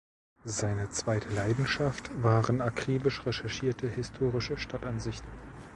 Seine 0.45 0.89
zweite 0.89 1.29
Leidenschaft 1.29 2.09
waren 2.23 2.59
akribisch 2.59 3.23
recherchierte 3.27 3.87
historische 3.87 4.57
Stadtansichten. 4.57 5.29